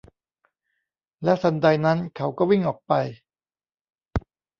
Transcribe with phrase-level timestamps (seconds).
[1.23, 2.93] แล้วทันใดนั้นเขาก็วิ่งออกไป